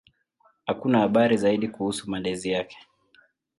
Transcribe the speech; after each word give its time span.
Hakuna 0.65 0.99
habari 0.99 1.37
zaidi 1.37 1.67
kuhusu 1.67 2.09
malezi 2.11 2.51
yake. 2.51 2.77